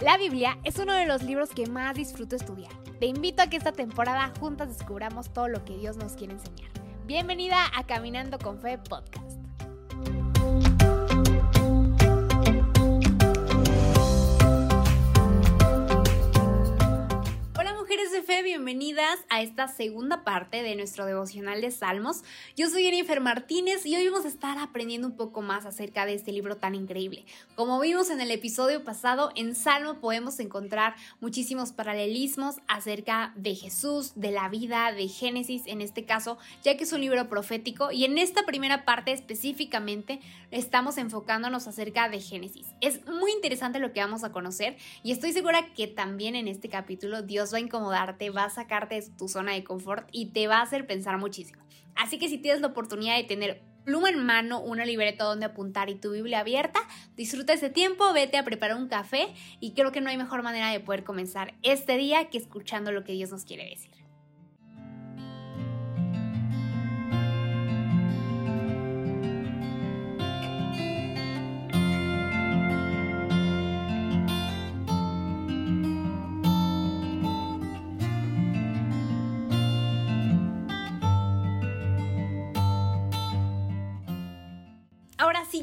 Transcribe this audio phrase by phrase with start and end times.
[0.00, 2.72] La Biblia es uno de los libros que más disfruto estudiar.
[3.00, 6.70] Te invito a que esta temporada juntas descubramos todo lo que Dios nos quiere enseñar.
[7.04, 9.19] Bienvenida a Caminando con Fe Podcast.
[18.50, 22.24] Bienvenidas a esta segunda parte de nuestro devocional de Salmos.
[22.56, 26.14] Yo soy Jennifer Martínez y hoy vamos a estar aprendiendo un poco más acerca de
[26.14, 27.24] este libro tan increíble.
[27.54, 34.14] Como vimos en el episodio pasado, en Salmo podemos encontrar muchísimos paralelismos acerca de Jesús,
[34.16, 38.04] de la vida, de Génesis en este caso, ya que es un libro profético y
[38.04, 40.18] en esta primera parte específicamente
[40.50, 42.66] estamos enfocándonos acerca de Génesis.
[42.80, 46.68] Es muy interesante lo que vamos a conocer y estoy segura que también en este
[46.68, 50.46] capítulo Dios va a incomodarte, va a sacarte de tu zona de confort y te
[50.46, 51.62] va a hacer pensar muchísimo.
[51.96, 55.90] Así que si tienes la oportunidad de tener pluma en mano, una libreta donde apuntar
[55.90, 56.80] y tu Biblia abierta,
[57.16, 60.70] disfruta ese tiempo, vete a preparar un café y creo que no hay mejor manera
[60.70, 63.89] de poder comenzar este día que escuchando lo que Dios nos quiere decir.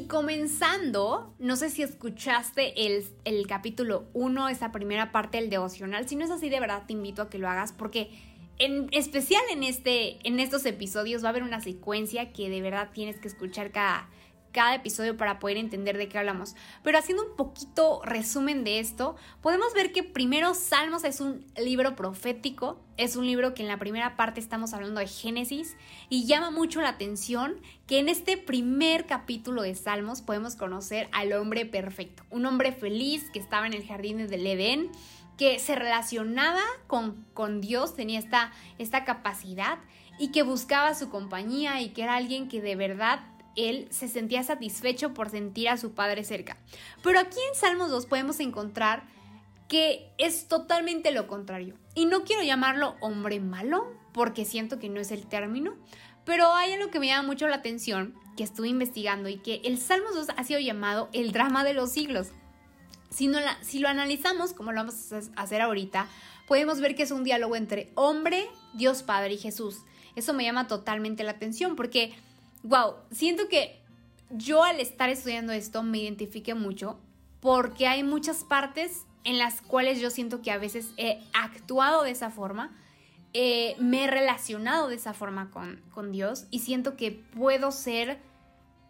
[0.08, 6.08] Comenzando, no sé si escuchaste el, el capítulo 1, esa primera parte del devocional.
[6.08, 8.10] Si no es así, de verdad te invito a que lo hagas porque
[8.58, 12.90] en especial en, este, en estos episodios va a haber una secuencia que de verdad
[12.92, 14.08] tienes que escuchar cada,
[14.52, 16.54] cada episodio para poder entender de qué hablamos.
[16.82, 21.96] Pero haciendo un poquito resumen de esto, podemos ver que primero Salmos es un libro
[21.96, 25.76] profético, es un libro que en la primera parte estamos hablando de Génesis
[26.08, 31.32] y llama mucho la atención que en este primer capítulo de Salmos podemos conocer al
[31.32, 34.90] hombre perfecto, un hombre feliz que estaba en el jardín del Edén
[35.38, 39.78] que se relacionaba con, con Dios, tenía esta, esta capacidad
[40.18, 43.20] y que buscaba su compañía y que era alguien que de verdad
[43.58, 46.56] él se sentía satisfecho por sentir a su padre cerca.
[47.02, 49.04] Pero aquí en Salmos 2 podemos encontrar
[49.68, 51.74] que es totalmente lo contrario.
[51.94, 55.76] Y no quiero llamarlo hombre malo, porque siento que no es el término,
[56.24, 59.78] pero hay algo que me llama mucho la atención, que estuve investigando y que el
[59.78, 62.28] Salmos 2 ha sido llamado el drama de los siglos.
[63.10, 66.06] Si, no si lo analizamos, como lo vamos a hacer ahorita,
[66.46, 69.78] podemos ver que es un diálogo entre hombre, Dios Padre y Jesús.
[70.16, 72.14] Eso me llama totalmente la atención porque
[72.68, 73.80] wow, siento que
[74.30, 76.98] yo al estar estudiando esto me identifique mucho
[77.40, 82.10] porque hay muchas partes en las cuales yo siento que a veces he actuado de
[82.10, 82.76] esa forma,
[83.32, 88.18] eh, me he relacionado de esa forma con, con, Dios y siento que puedo ser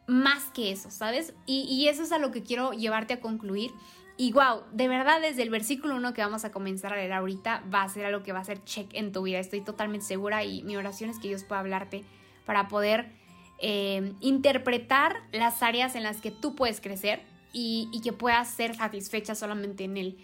[0.06, 1.34] más que eso, ¿sabes?
[1.47, 3.72] Y, y, eso es a lo que quiero llevarte a concluir.
[4.17, 7.62] Y wow, de verdad desde el versículo 1 que vamos a comenzar a leer ahorita
[7.72, 10.44] va a ser algo que va a ser check en tu vida, estoy totalmente segura
[10.44, 12.05] y mi oración es que Dios pueda hablarte
[12.44, 13.12] para poder
[13.59, 19.35] eh, interpretar las áreas en las que tú puedes crecer y, que puedas ser satisfecha
[19.35, 20.19] solamente en él.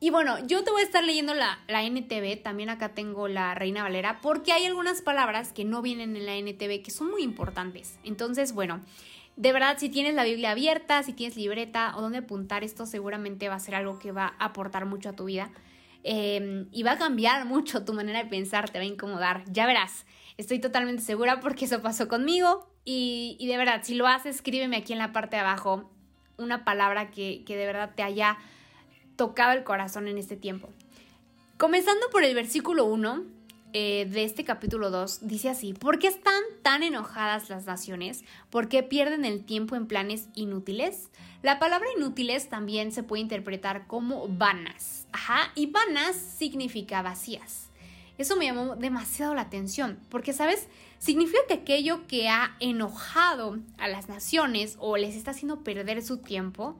[0.00, 3.54] Y bueno, yo te voy a estar leyendo la, la, NTV, también acá tengo la
[3.54, 7.22] Reina Valera, porque hay algunas palabras que no vienen en la NTV que son muy
[7.22, 7.98] importantes.
[8.04, 8.80] Entonces, bueno,
[9.36, 13.48] de verdad, si tienes la Biblia abierta, si tienes libreta o donde apuntar, esto seguramente
[13.48, 15.50] va a ser algo que va a aportar mucho a tu vida.
[16.04, 19.66] Eh, y va a cambiar mucho tu manera de pensar, te va a incomodar, ya
[19.66, 20.06] verás.
[20.38, 24.94] Estoy totalmente segura porque eso pasó conmigo y, de verdad, si lo haces, escríbeme aquí
[24.94, 25.90] en la parte de abajo
[26.38, 28.38] una palabra que, de verdad te haya
[29.16, 30.70] tocado el corazón en este tiempo.
[31.58, 33.24] Comenzando por el versículo 1
[33.74, 38.24] eh, de este capítulo 2, dice así, ¿por qué están tan enojadas las naciones?
[38.48, 41.10] ¿Por qué pierden el tiempo en planes inútiles?
[41.42, 45.06] La palabra inútiles también se puede interpretar como vanas.
[45.12, 47.68] Ajá, y vanas significa vacías.
[48.16, 50.68] Eso me llamó demasiado la atención, porque, ¿sabes?
[50.98, 56.18] Significa que aquello que ha enojado a las naciones o les está haciendo perder su
[56.18, 56.76] tiempo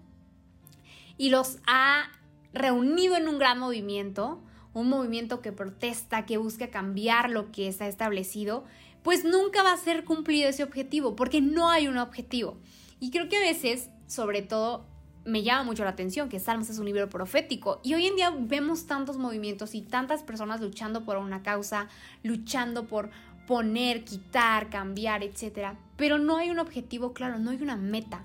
[1.16, 2.10] y los ha
[2.52, 4.42] reunido en un gran movimiento,
[4.74, 8.64] un movimiento que protesta, que busca cambiar lo que está establecido,
[9.02, 12.58] pues nunca va a ser cumplido ese objetivo, porque no hay un objetivo.
[13.00, 14.86] Y creo que a veces, sobre todo
[15.24, 18.32] me llama mucho la atención que Salmos es un libro profético y hoy en día
[18.34, 21.88] vemos tantos movimientos y tantas personas luchando por una causa,
[22.22, 23.10] luchando por
[23.48, 25.70] poner, quitar, cambiar, etc.
[25.96, 28.24] Pero no hay un objetivo claro, no hay una meta.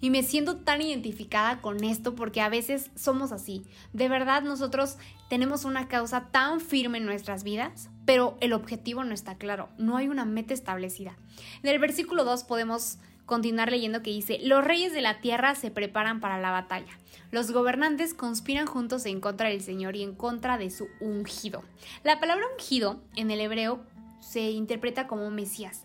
[0.00, 3.64] Y me siento tan identificada con esto porque a veces somos así.
[3.92, 4.96] De verdad nosotros
[5.28, 9.96] tenemos una causa tan firme en nuestras vidas, pero el objetivo no está claro, no
[9.96, 11.16] hay una meta establecida.
[11.62, 15.70] En el versículo 2 podemos continuar leyendo que dice, los reyes de la tierra se
[15.70, 16.98] preparan para la batalla.
[17.30, 21.62] Los gobernantes conspiran juntos en contra del Señor y en contra de su ungido.
[22.04, 23.80] La palabra ungido en el hebreo
[24.22, 25.82] se interpreta como Mesías.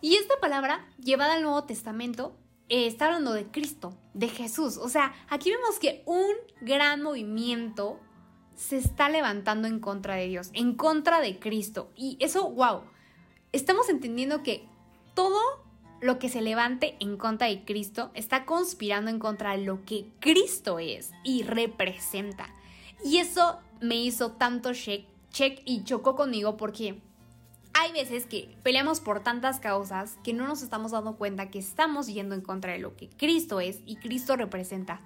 [0.00, 2.36] Y esta palabra, llevada al Nuevo Testamento,
[2.68, 4.76] eh, está hablando de Cristo, de Jesús.
[4.76, 7.98] O sea, aquí vemos que un gran movimiento
[8.54, 11.90] se está levantando en contra de Dios, en contra de Cristo.
[11.96, 12.82] Y eso, wow,
[13.52, 14.66] estamos entendiendo que
[15.14, 15.40] todo
[16.00, 20.06] lo que se levante en contra de Cristo está conspirando en contra de lo que
[20.20, 22.54] Cristo es y representa.
[23.04, 27.00] Y eso me hizo tanto check, check y chocó conmigo porque
[27.74, 32.06] hay veces que peleamos por tantas causas que no nos estamos dando cuenta que estamos
[32.06, 35.00] yendo en contra de lo que Cristo es y Cristo representa.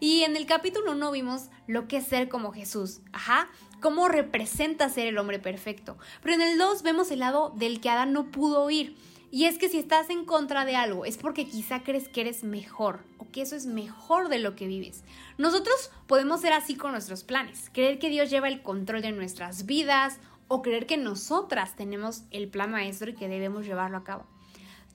[0.00, 3.48] Y en el capítulo 1 vimos lo que es ser como Jesús, ajá,
[3.80, 5.96] cómo representa ser el hombre perfecto.
[6.22, 8.96] Pero en el 2 vemos el lado del que Adán no pudo ir
[9.34, 12.44] y es que si estás en contra de algo, es porque quizá crees que eres
[12.44, 15.02] mejor o que eso es mejor de lo que vives.
[15.38, 19.66] Nosotros podemos ser así con nuestros planes, creer que Dios lleva el control de nuestras
[19.66, 24.26] vidas o creer que nosotras tenemos el plan maestro y que debemos llevarlo a cabo.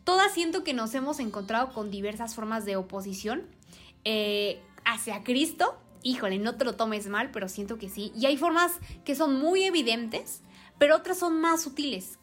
[0.03, 3.43] Todas siento que nos hemos encontrado con diversas formas de oposición
[4.05, 5.77] eh, hacia Cristo.
[6.01, 8.11] Híjole, no te lo tomes mal, pero siento que sí.
[8.15, 10.41] Y hay formas que son muy evidentes,
[10.77, 12.19] pero otras son más sutiles,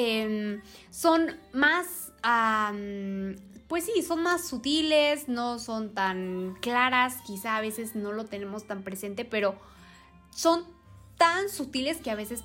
[0.00, 2.12] Em, son más,
[3.66, 8.64] pues sí, son más sutiles, no son tan claras, quizá a veces no lo tenemos
[8.64, 9.56] tan presente, pero
[10.30, 10.64] son
[11.18, 12.44] tan sutiles que a veces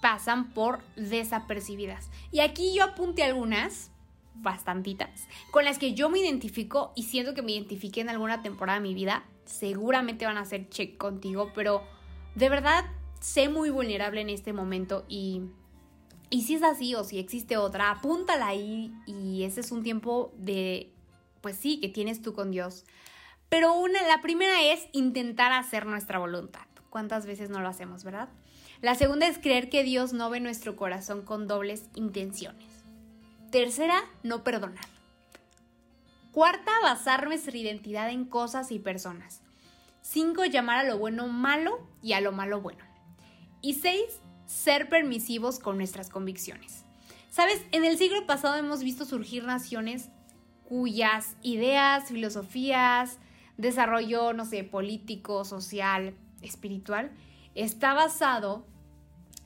[0.00, 2.10] pasan por desapercibidas.
[2.32, 3.90] Y aquí yo apunté algunas,
[4.34, 8.80] bastantitas, con las que yo me identifico y siento que me identifique en alguna temporada
[8.80, 9.24] de mi vida.
[9.44, 11.82] Seguramente van a hacer check contigo, pero
[12.34, 12.84] de verdad
[13.20, 15.42] sé muy vulnerable en este momento y
[16.34, 20.32] y si es así o si existe otra, apúntala ahí y ese es un tiempo
[20.36, 20.90] de,
[21.40, 22.84] pues sí, que tienes tú con Dios.
[23.48, 26.66] Pero una, la primera es intentar hacer nuestra voluntad.
[26.94, 28.28] ¿Cuántas veces no lo hacemos, verdad?
[28.80, 32.84] La segunda es creer que Dios no ve nuestro corazón con dobles intenciones.
[33.50, 34.84] Tercera, no perdonar.
[36.30, 39.40] Cuarta, basar nuestra identidad en cosas y personas.
[40.02, 42.84] Cinco, llamar a lo bueno malo y a lo malo bueno.
[43.60, 46.84] Y seis, ser permisivos con nuestras convicciones.
[47.28, 50.10] Sabes, en el siglo pasado hemos visto surgir naciones
[50.68, 53.18] cuyas ideas, filosofías,
[53.56, 56.14] desarrollo, no sé, político, social,
[56.44, 57.10] espiritual,
[57.54, 58.66] está basado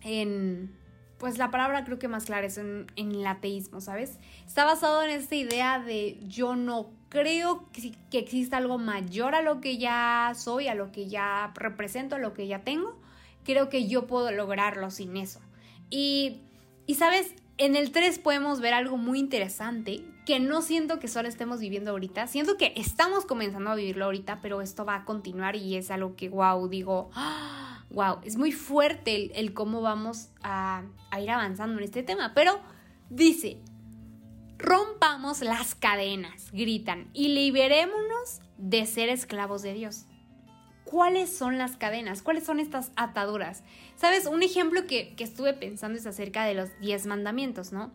[0.02, 0.76] en,
[1.18, 4.18] pues la palabra creo que más clara es en, el ateísmo, ¿sabes?
[4.46, 9.42] Está basado en esta idea de yo no creo que, que exista algo mayor a
[9.42, 12.98] lo que ya soy, a lo que ya represento, a lo que ya tengo,
[13.44, 15.40] creo que yo puedo lograrlo sin eso.
[15.90, 16.42] Y,
[16.86, 21.28] y sabes, en el 3 podemos ver algo muy interesante que no siento que solo
[21.28, 25.56] estemos viviendo ahorita, siento que estamos comenzando a vivirlo ahorita, pero esto va a continuar
[25.56, 27.10] y es algo que, wow, digo,
[27.90, 32.60] wow, es muy fuerte el, cómo vamos a, a ir avanzando en este tema, pero
[33.10, 33.60] dice,
[34.58, 40.06] rompamos las cadenas, gritan, y liberémonos de ser esclavos de Dios
[40.88, 43.62] cuáles son las cadenas, cuáles son estas ataduras.
[43.96, 47.92] Sabes, un ejemplo que, estuve pensando es acerca de los 10 mandamientos, ¿no?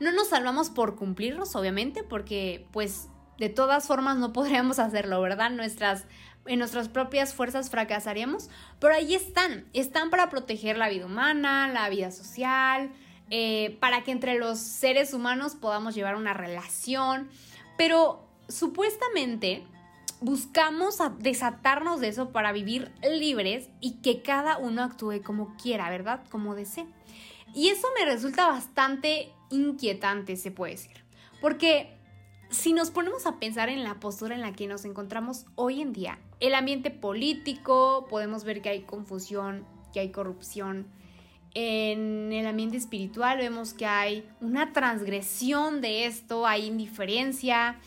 [0.00, 3.08] No nos salvamos por cumplirlos, obviamente, porque pues
[3.38, 5.50] de todas formas no podríamos hacerlo, ¿verdad?
[5.50, 6.04] Nuestras,
[6.46, 11.90] en nuestras propias fuerzas fracasaríamos, pero ahí están, están para proteger la vida humana, la
[11.90, 12.90] vida social,
[13.28, 17.28] eh, para que entre los seres humanos podamos llevar una relación,
[17.76, 19.66] pero supuestamente
[20.20, 26.24] buscamos desatarnos de eso para vivir libres y que cada uno actúe como quiera, ¿verdad?
[26.30, 26.86] Como desee.
[27.54, 31.04] Y eso me resulta bastante inquietante, se puede decir.
[31.40, 31.96] Porque
[32.50, 35.92] si nos ponemos a pensar en la postura en la que nos encontramos hoy en
[35.92, 40.86] día, el ambiente político, podemos ver que hay confusión, que hay corrupción.
[41.54, 47.78] En el ambiente espiritual vemos que hay una transgresión de esto, hay indiferencia,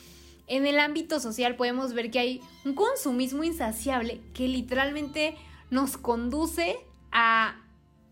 [0.49, 5.37] en el ámbito social podemos ver que hay un consumismo insaciable que literalmente
[5.69, 6.77] nos conduce
[7.11, 7.55] a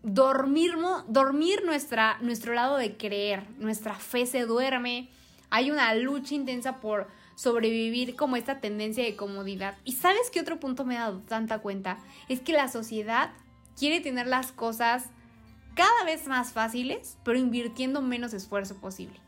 [0.04, 0.74] dormir,
[1.08, 5.10] dormir nuestra, nuestro lado de creer, nuestra fe se duerme,
[5.50, 9.76] hay una lucha intensa por sobrevivir como esta tendencia de comodidad.
[9.84, 11.98] Y sabes qué otro punto me he dado tanta cuenta?
[12.28, 13.30] Es que la sociedad
[13.76, 15.06] quiere tener las cosas
[15.74, 19.20] cada vez más fáciles, pero invirtiendo menos esfuerzo posible.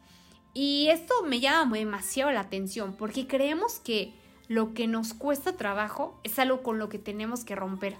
[0.52, 4.12] Y esto me llama demasiado la atención porque creemos que
[4.48, 7.96] lo que nos cuesta trabajo es algo con lo que tenemos que romper.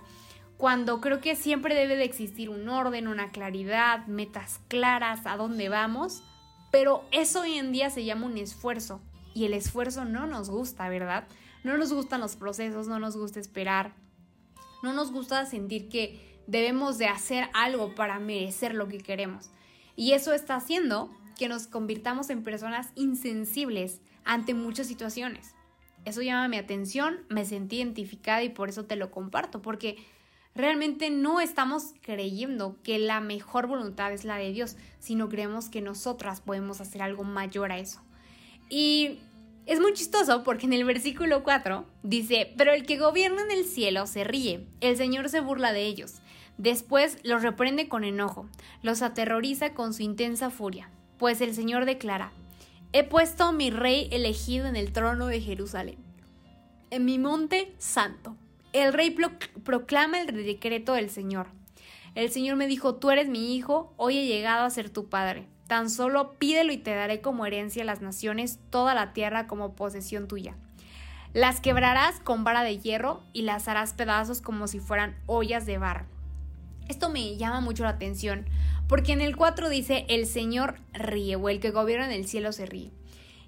[0.56, 5.68] Cuando creo que siempre debe de existir un orden, una claridad, metas claras, a dónde
[5.68, 6.22] vamos,
[6.70, 9.00] Pero eso hoy en día se llama un esfuerzo
[9.34, 11.26] y el esfuerzo no nos gusta, ¿verdad?
[11.64, 13.92] No nos gustan los procesos, no nos gusta esperar,
[14.82, 19.50] no nos gusta sentir que debemos de hacer algo para merecer lo que queremos.
[19.96, 25.54] Y eso está haciendo que nos convirtamos en personas insensibles ante muchas situaciones.
[26.04, 29.96] Eso llama mi atención, me sentí identificada y por eso te lo comparto, porque
[30.54, 35.80] realmente no estamos creyendo que la mejor voluntad es la de Dios, sino creemos que
[35.80, 38.02] nosotras podemos hacer algo mayor a eso.
[38.68, 39.20] Y
[39.64, 43.64] es muy chistoso porque en el versículo 4 dice, pero el que gobierna en el
[43.64, 46.20] cielo se ríe, el Señor se burla de ellos,
[46.58, 48.46] después los reprende con enojo,
[48.82, 50.90] los aterroriza con su intensa furia,
[51.20, 52.32] pues el Señor declara,
[52.94, 55.98] he puesto mi rey elegido en el trono de Jerusalén,
[56.88, 58.36] en mi monte santo.
[58.72, 59.14] El rey
[59.62, 61.48] proclama el decreto del Señor.
[62.14, 65.46] El Señor me dijo, tú eres mi hijo, hoy he llegado a ser tu padre.
[65.66, 69.76] Tan solo pídelo y te daré como herencia a las naciones toda la tierra como
[69.76, 70.56] posesión tuya.
[71.34, 75.76] Las quebrarás con vara de hierro y las harás pedazos como si fueran ollas de
[75.76, 76.06] barro.
[76.90, 78.46] Esto me llama mucho la atención
[78.88, 82.50] porque en el 4 dice el Señor ríe o el que gobierna en el cielo
[82.50, 82.90] se ríe.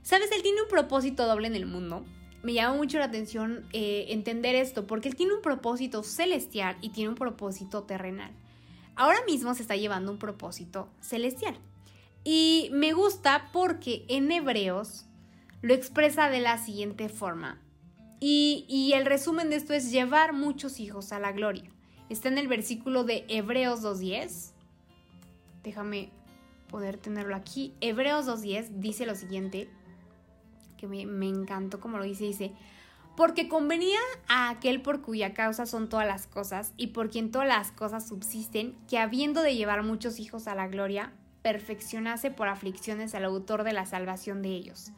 [0.04, 0.30] ¿Sabes?
[0.30, 2.04] Él tiene un propósito doble en el mundo.
[2.44, 6.90] Me llama mucho la atención eh, entender esto porque él tiene un propósito celestial y
[6.90, 8.30] tiene un propósito terrenal.
[8.94, 11.58] Ahora mismo se está llevando un propósito celestial.
[12.22, 15.06] Y me gusta porque en Hebreos
[15.62, 17.60] lo expresa de la siguiente forma.
[18.20, 21.72] Y, el resumen de esto es llevar muchos hijos a la gloria.
[22.12, 24.50] Está en el versículo de Hebreos 2.10.
[25.62, 26.10] Déjame
[26.68, 27.72] poder tenerlo aquí.
[27.80, 29.70] Hebreos 2.10 dice lo siguiente,
[30.76, 32.52] que me, encantó como lo dice, dice,
[33.16, 37.48] porque convenía a aquel por cuya causa son todas las cosas y por quien todas
[37.48, 43.14] las cosas subsisten, que habiendo de llevar muchos hijos a la gloria, perfeccionase por aflicciones
[43.14, 44.90] al autor de la salvación de ellos.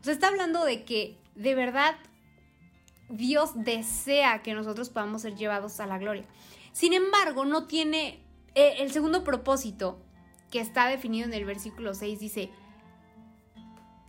[0.00, 1.96] O sea, está hablando de que de verdad
[3.08, 6.24] Dios desea que nosotros podamos ser llevados a la gloria.
[6.72, 8.20] Sin embargo, no tiene
[8.54, 9.98] eh, el segundo propósito
[10.50, 12.50] que está definido en el versículo 6 dice,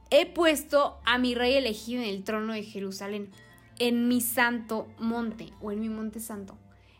[0.09, 3.31] he puesto a mi rey elegido en el trono de Jerusalén,
[3.79, 6.57] en mi santo monte o en mi monte santo.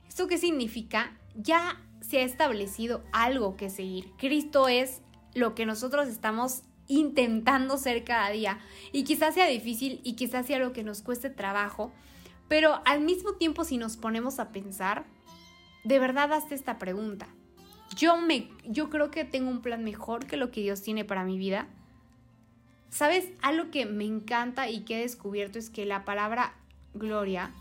[0.08, 1.18] ¿Esto qué significa?
[1.36, 4.12] Ya se ha establecido algo que seguir.
[4.18, 5.02] Cristo es
[5.34, 8.60] lo que nosotros estamos intentando ser cada día.
[8.92, 11.92] Y quizás sea difícil y quizás sea lo que nos cueste trabajo,
[12.48, 15.06] pero al mismo tiempo si nos ponemos a pensar,
[15.84, 17.28] de verdad hazte esta pregunta.
[17.96, 21.24] Yo, me, yo creo que tengo un plan mejor que lo que Dios tiene para
[21.24, 21.68] mi vida.
[22.90, 23.30] ¿Sabes?
[23.42, 26.54] Algo que me encanta y que he descubierto es que la palabra
[26.94, 27.52] gloria,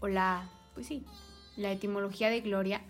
[0.00, 1.04] o la, pues sí,
[1.56, 2.82] la etimología de gloria,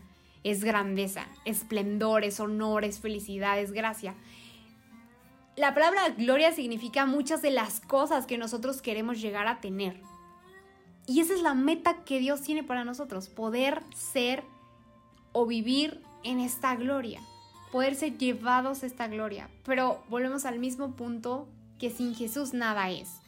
[0.45, 4.15] es grandeza, esplendor, es honor, es felicidad, es gracia.
[5.57, 9.99] La palabra gloria significa muchas de las cosas que nosotros queremos llegar a tener.
[11.07, 14.45] Y esa es la meta que Dios tiene para nosotros, poder ser
[15.33, 17.23] o vivir en esta gloria,
[17.73, 19.49] poder ser llevados a esta gloria.
[19.65, 21.49] Pero volvemos al mismo punto
[21.79, 23.21] que sin Jesús nada es.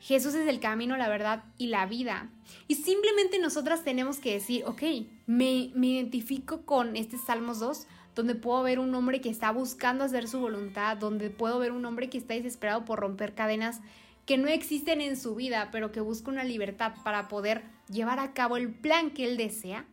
[0.00, 2.28] Jesús es el camino, la verdad y la vida.
[2.68, 4.82] Y simplemente nosotras tenemos que decir, ok,
[5.26, 10.04] me, me identifico con este Salmos 2, donde puedo ver un hombre que está buscando
[10.04, 13.80] hacer su voluntad, donde puedo ver un hombre que está desesperado por romper cadenas
[14.26, 18.32] que no existen en su vida, pero que busca una libertad para poder llevar a
[18.32, 19.84] cabo el plan que él desea.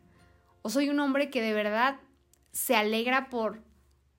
[0.62, 2.00] O soy un hombre que de verdad
[2.52, 3.62] se alegra por,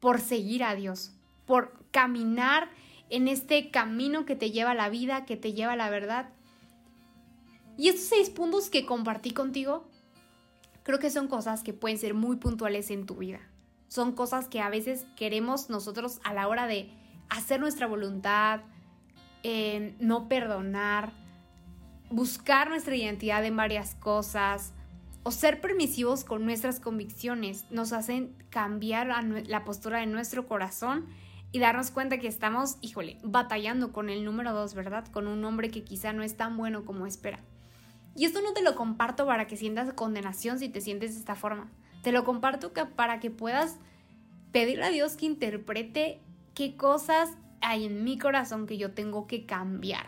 [0.00, 1.12] por seguir a Dios,
[1.47, 2.68] por caminar
[3.09, 6.30] en este camino que te lleva a la vida, que te lleva a la verdad.
[7.78, 9.88] Y estos seis puntos que compartí contigo,
[10.82, 13.40] creo que son cosas que pueden ser muy puntuales en tu vida.
[13.93, 16.89] Son cosas que a veces queremos nosotros a la hora de
[17.29, 18.63] hacer nuestra voluntad,
[20.01, 21.13] no perdonar,
[22.09, 24.73] buscar nuestra identidad en varias cosas
[25.25, 29.09] o ser permisivos con nuestras convicciones nos hacen cambiar
[29.47, 31.05] la postura de nuestro corazón
[31.53, 35.07] y darnos cuenta que estamos, híjole, batallando con el número dos, ¿verdad?
[35.09, 37.41] Con un hombre que quizá no es tan bueno como espera.
[38.17, 41.35] Y esto no te lo comparto para que sientas condenación si te sientes de esta
[41.35, 41.71] forma.
[42.02, 43.78] Te lo comparto para que puedas
[44.52, 46.21] pedirle a Dios que interprete
[46.54, 47.30] qué cosas
[47.61, 50.06] hay en mi corazón que yo tengo que cambiar.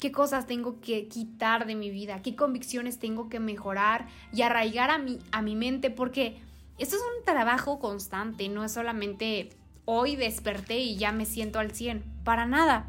[0.00, 2.20] ¿Qué cosas tengo que quitar de mi vida?
[2.20, 5.90] ¿Qué convicciones tengo que mejorar y arraigar a mi, a mi mente?
[5.90, 6.36] Porque
[6.78, 9.50] esto es un trabajo constante, no es solamente
[9.86, 12.04] hoy desperté y ya me siento al 100.
[12.22, 12.86] Para nada.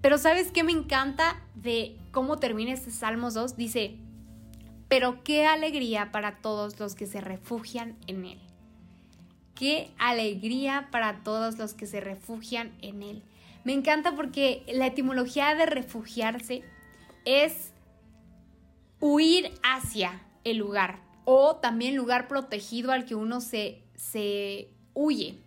[0.00, 3.56] Pero ¿sabes qué me encanta de cómo termina este Salmos 2?
[3.56, 3.96] Dice,
[4.88, 8.40] pero qué alegría para todos los que se refugian en Él.
[9.54, 13.22] qué alegría para todos los que se refugian en Él.
[13.64, 16.62] Me encanta porque la etimología de refugiarse
[17.24, 17.72] es
[19.00, 25.38] huir hacia el lugar o también lugar protegido al que uno se, se huye.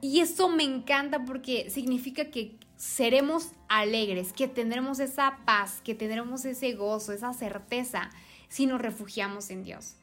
[0.00, 6.44] Y eso me encanta porque significa que seremos alegres, que tendremos esa paz, que tendremos
[6.44, 8.10] ese gozo, esa certeza
[8.54, 9.96] si nos refugiamos en Dios.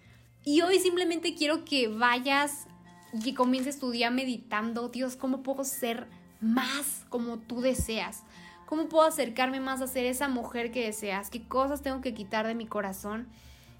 [0.44, 2.68] Y hoy simplemente quiero que vayas
[3.14, 6.08] y que comiences tu día meditando, Dios, ¿cómo puedo ser
[6.42, 8.24] más como tú deseas?
[8.66, 11.30] ¿Cómo puedo acercarme más a ser esa mujer que deseas?
[11.30, 13.30] ¿Qué cosas tengo que quitar de mi corazón?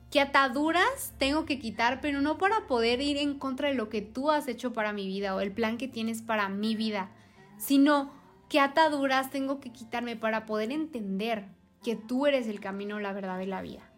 [0.10, 4.02] ¿Qué ataduras tengo que quitar, pero no para poder ir en contra de lo que
[4.02, 7.10] tú has hecho para mi vida o el plan que tienes para mi vida,
[7.58, 8.14] sino
[8.48, 11.48] qué ataduras tengo que quitarme para poder entender
[11.84, 13.91] que tú eres el camino, la verdad y la vida?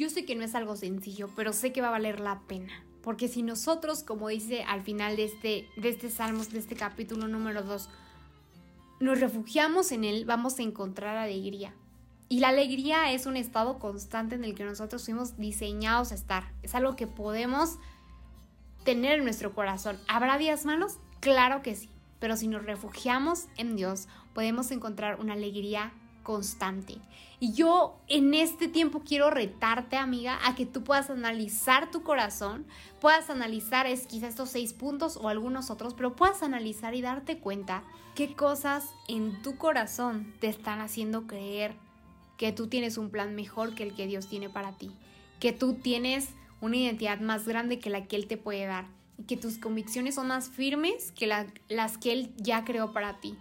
[0.00, 2.72] Yo sé que no es algo sencillo, pero sé que va a valer la pena.
[3.02, 7.28] Porque si nosotros, como dice al final de este, de este Salmos, de este capítulo
[7.28, 7.90] número 2,
[9.00, 11.74] nos refugiamos en Él, vamos a encontrar alegría.
[12.30, 16.50] Y la alegría es un estado constante en el que nosotros fuimos diseñados a estar.
[16.62, 17.76] Es algo que podemos
[18.84, 19.98] tener en nuestro corazón.
[20.08, 20.96] ¿Habrá días malos?
[21.20, 21.90] Claro que sí.
[22.20, 25.92] Pero si nos refugiamos en Dios, podemos encontrar una alegría
[26.22, 26.98] constante.
[27.38, 32.66] Y yo en este tiempo quiero retarte, amiga, a que tú puedas analizar tu corazón,
[33.00, 37.38] puedas analizar es quizá estos seis puntos o algunos otros, pero puedas analizar y darte
[37.38, 37.82] cuenta
[38.14, 41.74] qué cosas en tu corazón te están haciendo creer
[42.36, 44.90] que tú tienes un plan mejor que el que Dios tiene para ti,
[45.40, 48.86] que tú tienes una identidad más grande que la que Él te puede dar
[49.16, 53.36] y que tus convicciones son más firmes que las que Él ya creó para ti.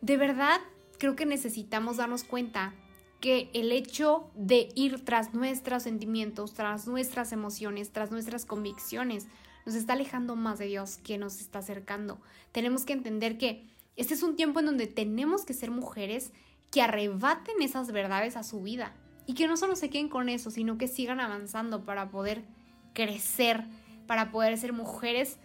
[0.00, 0.60] De verdad,
[0.98, 2.74] creo que necesitamos darnos cuenta
[3.20, 9.26] que el hecho de ir tras nuestros sentimientos, tras nuestras emociones, tras nuestras convicciones,
[9.64, 12.20] nos está alejando más de Dios que nos está acercando.
[12.52, 13.64] Tenemos que entender que
[13.96, 16.32] este es un tiempo en donde tenemos que ser mujeres
[16.70, 18.94] que arrebaten esas verdades a su vida
[19.26, 22.44] y que no solo se queden con eso, sino que sigan avanzando para poder
[22.92, 23.64] crecer,
[24.06, 25.38] para poder ser mujeres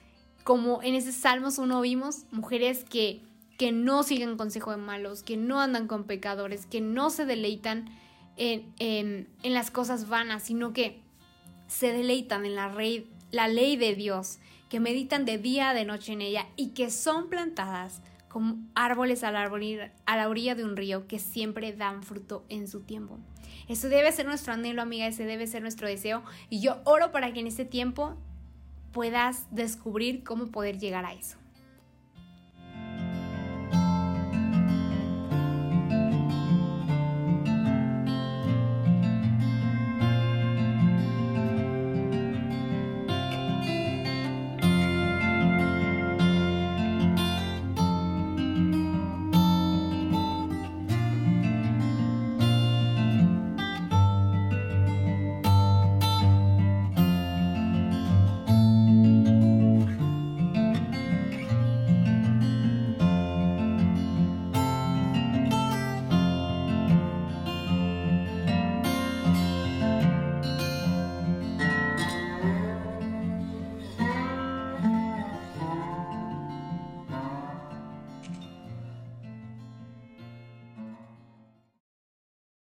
[0.43, 3.21] como en ese Salmos uno vimos, mujeres que
[3.61, 7.95] que no siguen consejo de malos, que no andan con pecadores, que no se deleitan
[8.35, 10.99] en, las cosas vanas, sino que
[11.67, 12.75] se deleitan en la,
[13.29, 17.29] la ley de Dios, que meditan de día, de noche en ella y que son
[17.29, 19.43] plantadas como árboles a la,
[20.07, 23.19] a la orilla de un río que siempre dan fruto en su tiempo.
[23.67, 26.23] Eso debe ser nuestro anhelo, amiga, ese debe ser nuestro deseo.
[26.49, 28.17] Y yo oro para que en este tiempo
[28.91, 31.37] puedas descubrir cómo poder llegar a eso.